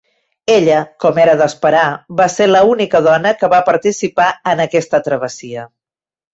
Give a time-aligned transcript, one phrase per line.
[0.51, 1.83] Ella, com era d'esperar,
[2.23, 5.71] va ser l'única dona que va participar en aquesta travessia.